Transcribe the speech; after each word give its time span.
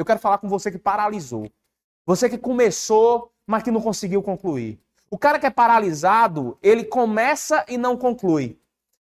Eu 0.00 0.04
quero 0.04 0.18
falar 0.18 0.38
com 0.38 0.48
você 0.48 0.70
que 0.70 0.78
paralisou. 0.78 1.50
Você 2.06 2.30
que 2.30 2.38
começou, 2.38 3.30
mas 3.46 3.62
que 3.62 3.70
não 3.70 3.82
conseguiu 3.82 4.22
concluir. 4.22 4.80
O 5.10 5.18
cara 5.18 5.38
que 5.38 5.44
é 5.44 5.50
paralisado, 5.50 6.56
ele 6.62 6.84
começa 6.84 7.66
e 7.68 7.76
não 7.76 7.98
conclui. 7.98 8.58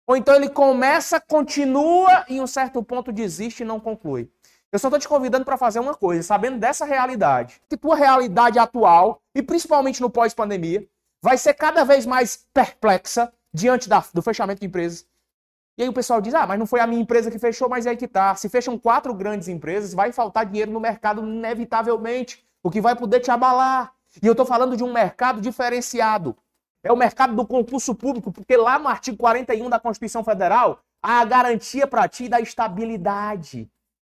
Ou 0.09 0.17
então 0.17 0.35
ele 0.35 0.49
começa, 0.49 1.21
continua 1.21 2.25
e 2.29 2.39
em 2.39 2.41
um 2.41 2.49
certo 2.49 2.83
ponto 2.83 3.13
desiste 3.13 3.63
e 3.63 3.67
não 3.67 3.79
conclui. 3.79 4.29
Eu 4.73 4.79
só 4.81 4.89
estou 4.89 4.99
te 4.99 5.07
convidando 5.07 5.45
para 5.45 5.57
fazer 5.57 5.79
uma 5.79 5.95
coisa, 5.95 6.21
sabendo 6.25 6.59
dessa 6.59 6.85
realidade, 6.85 7.63
que 7.69 7.77
tua 7.77 7.95
realidade 7.95 8.59
atual, 8.59 9.23
e 9.33 9.41
principalmente 9.41 10.01
no 10.01 10.11
pós-pandemia, 10.11 10.85
vai 11.23 11.39
ser 11.39 11.55
cada 11.55 11.85
vez 11.85 12.05
mais 12.05 12.45
perplexa 12.53 13.33
diante 13.55 13.89
da, 13.89 14.05
do 14.13 14.21
fechamento 14.21 14.61
de 14.61 14.67
empresas. 14.67 15.07
E 15.79 15.83
aí 15.83 15.89
o 15.89 15.93
pessoal 15.93 16.21
diz: 16.21 16.35
ah, 16.35 16.47
mas 16.47 16.59
não 16.59 16.67
foi 16.67 16.81
a 16.81 16.87
minha 16.87 17.01
empresa 17.01 17.31
que 17.31 17.39
fechou, 17.39 17.69
mas 17.69 17.87
é 17.87 17.91
aí 17.91 17.97
que 17.97 18.09
tá. 18.09 18.35
Se 18.35 18.49
fecham 18.49 18.77
quatro 18.79 19.15
grandes 19.15 19.49
empresas, 19.49 19.95
vai 19.95 20.13
faltar 20.13 20.45
dinheiro 20.45 20.71
no 20.71 20.81
mercado 20.81 21.23
inevitavelmente, 21.23 22.45
o 22.63 22.71
que 22.71 22.81
vai 22.81 22.97
poder 22.97 23.21
te 23.21 23.31
abalar. 23.31 23.95
E 24.23 24.27
eu 24.27 24.33
estou 24.33 24.45
falando 24.45 24.77
de 24.77 24.85
um 24.85 24.93
mercado 24.93 25.41
diferenciado. 25.41 26.37
É 26.83 26.93
o 26.93 26.97
mercado 26.97 27.35
do 27.35 27.47
concurso 27.47 27.95
público, 27.95 28.31
porque 28.31 28.57
lá 28.57 28.79
no 28.79 28.89
artigo 28.89 29.17
41 29.17 29.71
da 29.71 29.81
Constituição 29.81 30.23
Federal, 30.23 30.81
há 31.03 31.21
a 31.21 31.25
garantia 31.25 31.87
para 31.87 32.09
ti 32.09 32.29
da 32.29 32.41
estabilidade 32.41 33.71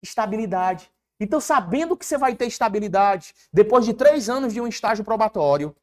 estabilidade. 0.02 0.92
Então, 1.20 1.40
sabendo 1.40 1.98
que 1.98 2.06
você 2.06 2.18
vai 2.18 2.36
ter 2.36 2.46
estabilidade, 2.46 3.34
depois 3.52 3.86
de 3.86 3.94
três 3.94 4.30
anos 4.30 4.54
de 4.54 4.62
um 4.62 4.68
estágio 4.68 5.04
probatório, 5.04 5.76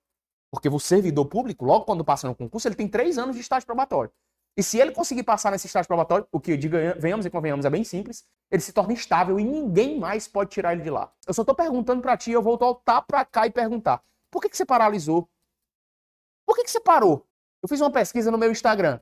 porque 0.50 0.68
o 0.68 0.78
servidor 0.78 1.26
público, 1.26 1.64
logo 1.64 1.84
quando 1.84 2.04
passa 2.04 2.26
no 2.26 2.34
concurso, 2.34 2.66
ele 2.66 2.74
tem 2.74 2.88
três 2.88 3.18
anos 3.18 3.36
de 3.36 3.42
estágio 3.42 3.66
probatório. 3.66 4.10
E 4.56 4.62
se 4.62 4.78
ele 4.78 4.92
conseguir 4.92 5.22
passar 5.22 5.50
nesse 5.50 5.66
estágio 5.66 5.86
probatório, 5.86 6.26
o 6.32 6.40
que, 6.40 6.56
diga, 6.56 6.96
venhamos 6.98 7.26
e 7.26 7.30
convenhamos, 7.30 7.66
é 7.66 7.70
bem 7.70 7.84
simples, 7.84 8.26
ele 8.50 8.62
se 8.62 8.72
torna 8.72 8.94
estável 8.94 9.38
e 9.38 9.44
ninguém 9.44 9.98
mais 9.98 10.26
pode 10.26 10.50
tirar 10.50 10.72
ele 10.72 10.82
de 10.82 10.88
lá. 10.88 11.12
Eu 11.26 11.34
só 11.34 11.42
estou 11.42 11.54
perguntando 11.54 12.00
para 12.00 12.16
ti, 12.16 12.30
eu 12.30 12.42
vou 12.42 12.56
voltar 12.56 13.02
para 13.02 13.24
cá 13.24 13.46
e 13.46 13.50
perguntar: 13.50 14.02
por 14.30 14.40
que, 14.40 14.48
que 14.48 14.56
você 14.56 14.64
paralisou? 14.64 15.28
Por 16.46 16.56
que, 16.56 16.64
que 16.64 16.70
você 16.70 16.80
parou? 16.80 17.26
Eu 17.62 17.68
fiz 17.68 17.80
uma 17.80 17.90
pesquisa 17.90 18.30
no 18.30 18.38
meu 18.38 18.50
Instagram. 18.50 19.00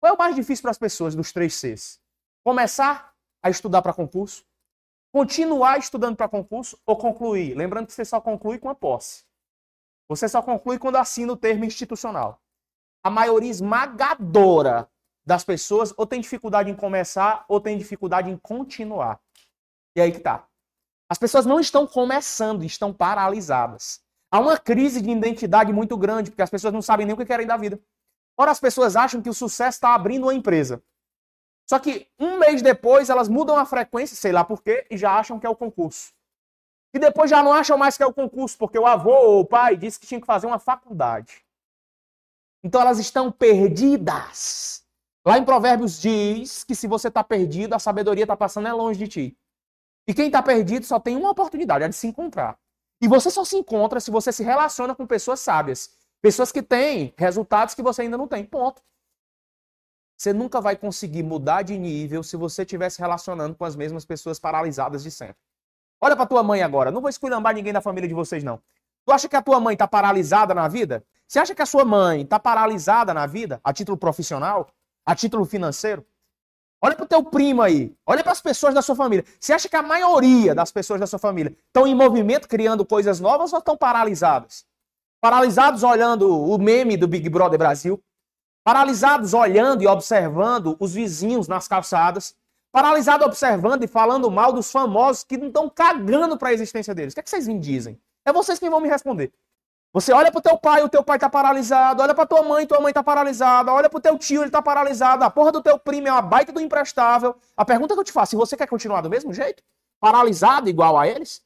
Qual 0.00 0.12
é 0.12 0.14
o 0.14 0.18
mais 0.18 0.36
difícil 0.36 0.62
para 0.62 0.70
as 0.70 0.78
pessoas 0.78 1.14
dos 1.14 1.32
três 1.32 1.54
Cs? 1.54 1.98
Começar, 2.44 3.14
a 3.42 3.50
estudar 3.50 3.82
para 3.82 3.92
concurso, 3.92 4.44
continuar 5.12 5.78
estudando 5.78 6.16
para 6.16 6.28
concurso 6.28 6.78
ou 6.86 6.96
concluir. 6.96 7.56
Lembrando 7.56 7.86
que 7.86 7.92
você 7.92 8.04
só 8.04 8.20
conclui 8.20 8.58
com 8.58 8.68
a 8.68 8.74
posse. 8.74 9.24
Você 10.08 10.28
só 10.28 10.42
conclui 10.42 10.78
quando 10.78 10.96
assina 10.96 11.32
o 11.32 11.36
termo 11.36 11.64
institucional. 11.64 12.43
A 13.04 13.10
maioria 13.10 13.50
esmagadora 13.50 14.88
das 15.26 15.44
pessoas 15.44 15.92
ou 15.96 16.06
tem 16.06 16.20
dificuldade 16.20 16.70
em 16.70 16.74
começar 16.74 17.44
ou 17.48 17.60
tem 17.60 17.78
dificuldade 17.78 18.30
em 18.30 18.36
continuar. 18.36 19.20
E 19.96 20.00
aí 20.00 20.10
que 20.10 20.20
tá. 20.20 20.46
As 21.08 21.18
pessoas 21.18 21.46
não 21.46 21.60
estão 21.60 21.86
começando, 21.86 22.64
estão 22.64 22.92
paralisadas. 22.92 24.02
Há 24.30 24.40
uma 24.40 24.58
crise 24.58 25.00
de 25.00 25.10
identidade 25.10 25.72
muito 25.72 25.96
grande, 25.96 26.30
porque 26.30 26.42
as 26.42 26.50
pessoas 26.50 26.72
não 26.72 26.82
sabem 26.82 27.06
nem 27.06 27.14
o 27.14 27.16
que 27.16 27.24
querem 27.24 27.46
da 27.46 27.56
vida. 27.56 27.78
Ora, 28.36 28.50
as 28.50 28.58
pessoas 28.58 28.96
acham 28.96 29.22
que 29.22 29.28
o 29.28 29.34
sucesso 29.34 29.76
está 29.76 29.94
abrindo 29.94 30.24
uma 30.24 30.34
empresa. 30.34 30.82
Só 31.68 31.78
que 31.78 32.08
um 32.18 32.38
mês 32.38 32.60
depois 32.60 33.08
elas 33.08 33.28
mudam 33.28 33.56
a 33.56 33.64
frequência, 33.64 34.16
sei 34.16 34.32
lá 34.32 34.44
por 34.44 34.62
quê, 34.62 34.86
e 34.90 34.96
já 34.96 35.12
acham 35.16 35.38
que 35.38 35.46
é 35.46 35.48
o 35.48 35.54
concurso. 35.54 36.12
E 36.92 36.98
depois 36.98 37.30
já 37.30 37.42
não 37.42 37.52
acham 37.52 37.78
mais 37.78 37.96
que 37.96 38.02
é 38.02 38.06
o 38.06 38.12
concurso, 38.12 38.58
porque 38.58 38.78
o 38.78 38.86
avô 38.86 39.12
ou 39.12 39.40
o 39.40 39.44
pai 39.44 39.76
disse 39.76 39.98
que 39.98 40.06
tinha 40.06 40.20
que 40.20 40.26
fazer 40.26 40.46
uma 40.46 40.58
faculdade. 40.58 41.44
Então 42.64 42.80
elas 42.80 42.98
estão 42.98 43.30
perdidas. 43.30 44.82
Lá 45.24 45.36
em 45.36 45.44
Provérbios 45.44 46.00
diz 46.00 46.64
que 46.64 46.74
se 46.74 46.88
você 46.88 47.08
está 47.08 47.22
perdido, 47.22 47.74
a 47.74 47.78
sabedoria 47.78 48.24
está 48.24 48.34
passando 48.36 48.66
é 48.66 48.72
longe 48.72 48.98
de 48.98 49.06
ti. 49.06 49.38
E 50.08 50.14
quem 50.14 50.26
está 50.26 50.42
perdido 50.42 50.86
só 50.86 50.98
tem 50.98 51.14
uma 51.14 51.30
oportunidade, 51.30 51.84
é 51.84 51.88
de 51.88 51.94
se 51.94 52.06
encontrar. 52.06 52.58
E 53.02 53.06
você 53.06 53.30
só 53.30 53.44
se 53.44 53.56
encontra 53.56 54.00
se 54.00 54.10
você 54.10 54.32
se 54.32 54.42
relaciona 54.42 54.94
com 54.94 55.06
pessoas 55.06 55.40
sábias. 55.40 55.90
Pessoas 56.22 56.50
que 56.50 56.62
têm 56.62 57.12
resultados 57.18 57.74
que 57.74 57.82
você 57.82 58.02
ainda 58.02 58.16
não 58.16 58.26
tem. 58.26 58.44
Ponto. 58.44 58.82
Você 60.16 60.32
nunca 60.32 60.58
vai 60.58 60.74
conseguir 60.74 61.22
mudar 61.22 61.62
de 61.62 61.76
nível 61.76 62.22
se 62.22 62.34
você 62.34 62.62
estiver 62.62 62.88
se 62.88 62.98
relacionando 62.98 63.54
com 63.54 63.64
as 63.66 63.76
mesmas 63.76 64.06
pessoas 64.06 64.38
paralisadas 64.38 65.02
de 65.02 65.10
sempre. 65.10 65.36
Olha 66.00 66.16
para 66.16 66.24
tua 66.24 66.42
mãe 66.42 66.62
agora. 66.62 66.90
Não 66.90 67.02
vou 67.02 67.10
esculhambar 67.10 67.54
ninguém 67.54 67.74
da 67.74 67.80
família 67.82 68.08
de 68.08 68.14
vocês, 68.14 68.42
não. 68.42 68.62
Tu 69.04 69.12
acha 69.12 69.28
que 69.28 69.36
a 69.36 69.42
tua 69.42 69.60
mãe 69.60 69.74
está 69.74 69.86
paralisada 69.86 70.54
na 70.54 70.66
vida? 70.66 71.04
Você 71.26 71.38
acha 71.38 71.54
que 71.54 71.62
a 71.62 71.66
sua 71.66 71.84
mãe 71.84 72.22
está 72.22 72.38
paralisada 72.38 73.12
na 73.14 73.26
vida, 73.26 73.60
a 73.64 73.72
título 73.72 73.96
profissional, 73.96 74.68
a 75.04 75.14
título 75.14 75.44
financeiro? 75.44 76.04
Olha 76.82 76.94
para 76.94 77.04
o 77.04 77.08
teu 77.08 77.24
primo 77.24 77.62
aí. 77.62 77.96
Olha 78.04 78.22
para 78.22 78.32
as 78.32 78.42
pessoas 78.42 78.74
da 78.74 78.82
sua 78.82 78.94
família. 78.94 79.24
Você 79.40 79.54
acha 79.54 79.68
que 79.70 79.76
a 79.76 79.82
maioria 79.82 80.54
das 80.54 80.70
pessoas 80.70 81.00
da 81.00 81.06
sua 81.06 81.18
família 81.18 81.56
estão 81.66 81.86
em 81.86 81.94
movimento, 81.94 82.46
criando 82.46 82.84
coisas 82.84 83.20
novas 83.20 83.54
ou 83.54 83.58
estão 83.58 83.74
paralisadas? 83.74 84.66
Paralisados 85.18 85.82
olhando 85.82 86.30
o 86.30 86.58
meme 86.58 86.98
do 86.98 87.08
Big 87.08 87.26
Brother 87.30 87.58
Brasil, 87.58 88.02
paralisados 88.62 89.32
olhando 89.32 89.82
e 89.82 89.86
observando 89.86 90.76
os 90.78 90.92
vizinhos 90.92 91.48
nas 91.48 91.66
calçadas, 91.66 92.36
paralisado 92.70 93.24
observando 93.24 93.82
e 93.84 93.86
falando 93.86 94.30
mal 94.30 94.52
dos 94.52 94.70
famosos 94.70 95.24
que 95.24 95.38
não 95.38 95.46
estão 95.46 95.70
cagando 95.70 96.36
para 96.36 96.50
a 96.50 96.52
existência 96.52 96.94
deles. 96.94 97.12
O 97.12 97.16
que, 97.16 97.20
é 97.20 97.22
que 97.22 97.30
vocês 97.30 97.48
me 97.48 97.58
dizem? 97.58 97.98
É 98.26 98.32
vocês 98.32 98.58
que 98.58 98.68
vão 98.68 98.80
me 98.80 98.88
responder. 98.88 99.32
Você 99.94 100.12
olha 100.12 100.32
pro 100.32 100.40
teu 100.42 100.58
pai, 100.58 100.82
o 100.82 100.88
teu 100.88 101.04
pai 101.04 101.20
tá 101.20 101.30
paralisado. 101.30 102.02
Olha 102.02 102.12
pra 102.12 102.26
tua 102.26 102.42
mãe, 102.42 102.66
tua 102.66 102.80
mãe 102.80 102.92
tá 102.92 103.00
paralisada. 103.00 103.72
Olha 103.72 103.88
pro 103.88 104.00
teu 104.00 104.18
tio, 104.18 104.42
ele 104.42 104.50
tá 104.50 104.60
paralisado. 104.60 105.22
A 105.22 105.30
porra 105.30 105.52
do 105.52 105.62
teu 105.62 105.78
primo 105.78 106.08
é 106.08 106.10
uma 106.10 106.20
baita 106.20 106.50
do 106.52 106.60
imprestável. 106.60 107.36
A 107.56 107.64
pergunta 107.64 107.94
que 107.94 108.00
eu 108.00 108.04
te 108.04 108.10
faço, 108.10 108.30
se 108.30 108.36
você 108.36 108.56
quer 108.56 108.66
continuar 108.66 109.02
do 109.02 109.08
mesmo 109.08 109.32
jeito? 109.32 109.62
Paralisado 110.00 110.68
igual 110.68 110.98
a 110.98 111.06
eles? 111.06 111.40